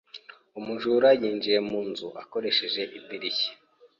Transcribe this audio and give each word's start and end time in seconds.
Umujura 0.59 1.09
yinjiye 1.19 1.59
mu 1.69 1.79
nzu 1.89 2.07
akoresheje 2.21 2.81
idirishya. 2.97 3.51